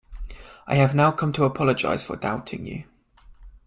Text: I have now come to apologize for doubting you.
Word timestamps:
I 0.65 0.77
have 0.77 0.95
now 0.95 1.11
come 1.11 1.31
to 1.33 1.43
apologize 1.43 2.03
for 2.03 2.15
doubting 2.15 2.65
you. 2.65 2.85